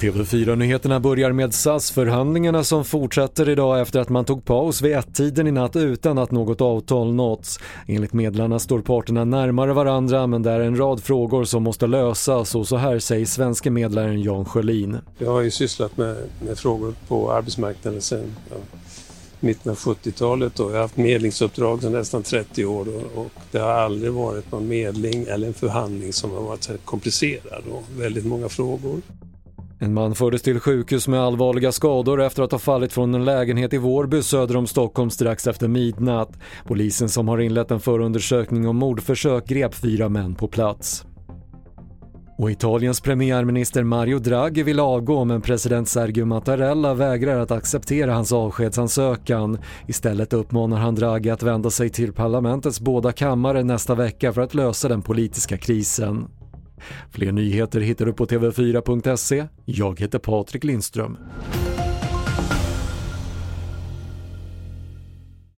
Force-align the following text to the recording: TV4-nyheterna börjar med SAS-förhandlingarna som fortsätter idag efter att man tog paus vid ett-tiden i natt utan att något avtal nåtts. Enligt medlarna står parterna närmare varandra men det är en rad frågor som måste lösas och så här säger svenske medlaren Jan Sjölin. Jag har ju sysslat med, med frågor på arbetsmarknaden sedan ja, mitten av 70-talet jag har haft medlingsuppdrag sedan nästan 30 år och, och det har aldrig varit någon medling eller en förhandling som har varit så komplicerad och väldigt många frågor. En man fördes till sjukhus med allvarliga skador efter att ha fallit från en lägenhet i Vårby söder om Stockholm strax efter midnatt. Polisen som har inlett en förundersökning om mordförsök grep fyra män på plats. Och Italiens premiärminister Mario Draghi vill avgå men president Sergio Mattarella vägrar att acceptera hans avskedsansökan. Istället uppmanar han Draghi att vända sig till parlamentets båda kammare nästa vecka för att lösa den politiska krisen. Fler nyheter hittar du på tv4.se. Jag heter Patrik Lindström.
TV4-nyheterna 0.00 1.00
börjar 1.00 1.32
med 1.32 1.54
SAS-förhandlingarna 1.54 2.64
som 2.64 2.84
fortsätter 2.84 3.48
idag 3.48 3.80
efter 3.80 4.00
att 4.00 4.08
man 4.08 4.24
tog 4.24 4.44
paus 4.44 4.82
vid 4.82 4.96
ett-tiden 4.96 5.46
i 5.46 5.50
natt 5.50 5.76
utan 5.76 6.18
att 6.18 6.30
något 6.30 6.60
avtal 6.60 7.14
nåtts. 7.14 7.58
Enligt 7.86 8.12
medlarna 8.12 8.58
står 8.58 8.80
parterna 8.80 9.24
närmare 9.24 9.72
varandra 9.72 10.26
men 10.26 10.42
det 10.42 10.50
är 10.50 10.60
en 10.60 10.78
rad 10.78 11.02
frågor 11.02 11.44
som 11.44 11.62
måste 11.62 11.86
lösas 11.86 12.54
och 12.54 12.68
så 12.68 12.76
här 12.76 12.98
säger 12.98 13.26
svenske 13.26 13.70
medlaren 13.70 14.22
Jan 14.22 14.44
Sjölin. 14.44 14.98
Jag 15.18 15.32
har 15.32 15.40
ju 15.40 15.50
sysslat 15.50 15.96
med, 15.96 16.16
med 16.46 16.58
frågor 16.58 16.94
på 17.08 17.32
arbetsmarknaden 17.32 18.02
sedan 18.02 18.34
ja, 18.50 18.56
mitten 19.40 19.70
av 19.70 19.78
70-talet 19.78 20.58
jag 20.58 20.70
har 20.70 20.78
haft 20.78 20.96
medlingsuppdrag 20.96 21.82
sedan 21.82 21.92
nästan 21.92 22.22
30 22.22 22.64
år 22.64 22.86
och, 22.88 23.24
och 23.24 23.32
det 23.50 23.58
har 23.58 23.70
aldrig 23.70 24.12
varit 24.12 24.52
någon 24.52 24.68
medling 24.68 25.24
eller 25.28 25.46
en 25.46 25.54
förhandling 25.54 26.12
som 26.12 26.30
har 26.30 26.42
varit 26.42 26.62
så 26.62 26.72
komplicerad 26.84 27.62
och 27.70 27.84
väldigt 28.00 28.26
många 28.26 28.48
frågor. 28.48 29.00
En 29.78 29.94
man 29.94 30.14
fördes 30.14 30.42
till 30.42 30.60
sjukhus 30.60 31.08
med 31.08 31.20
allvarliga 31.20 31.72
skador 31.72 32.22
efter 32.22 32.42
att 32.42 32.52
ha 32.52 32.58
fallit 32.58 32.92
från 32.92 33.14
en 33.14 33.24
lägenhet 33.24 33.72
i 33.72 33.78
Vårby 33.78 34.22
söder 34.22 34.56
om 34.56 34.66
Stockholm 34.66 35.10
strax 35.10 35.46
efter 35.46 35.68
midnatt. 35.68 36.32
Polisen 36.66 37.08
som 37.08 37.28
har 37.28 37.38
inlett 37.38 37.70
en 37.70 37.80
förundersökning 37.80 38.68
om 38.68 38.76
mordförsök 38.76 39.46
grep 39.46 39.74
fyra 39.74 40.08
män 40.08 40.34
på 40.34 40.48
plats. 40.48 41.04
Och 42.38 42.50
Italiens 42.50 43.00
premiärminister 43.00 43.84
Mario 43.84 44.18
Draghi 44.18 44.62
vill 44.62 44.80
avgå 44.80 45.24
men 45.24 45.42
president 45.42 45.88
Sergio 45.88 46.24
Mattarella 46.24 46.94
vägrar 46.94 47.40
att 47.40 47.50
acceptera 47.50 48.14
hans 48.14 48.32
avskedsansökan. 48.32 49.58
Istället 49.86 50.32
uppmanar 50.32 50.76
han 50.76 50.94
Draghi 50.94 51.30
att 51.30 51.42
vända 51.42 51.70
sig 51.70 51.88
till 51.88 52.12
parlamentets 52.12 52.80
båda 52.80 53.12
kammare 53.12 53.62
nästa 53.62 53.94
vecka 53.94 54.32
för 54.32 54.40
att 54.40 54.54
lösa 54.54 54.88
den 54.88 55.02
politiska 55.02 55.56
krisen. 55.56 56.28
Fler 57.10 57.32
nyheter 57.32 57.80
hittar 57.80 58.06
du 58.06 58.12
på 58.12 58.26
tv4.se. 58.26 59.46
Jag 59.64 60.00
heter 60.00 60.18
Patrik 60.18 60.64
Lindström. 60.64 61.18